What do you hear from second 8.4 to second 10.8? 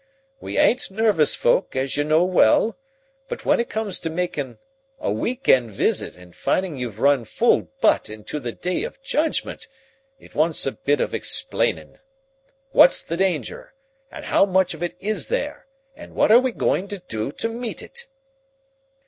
Day of Judgment, it wants a